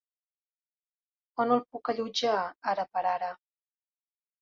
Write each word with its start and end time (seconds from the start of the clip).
On 1.45 1.53
el 1.57 1.63
puc 1.69 1.93
allotjar, 1.95 2.41
ara 2.75 2.89
per 2.93 3.09
ara? 3.15 3.33